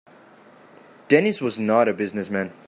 [1.09, 2.51] Dennis was not a business man.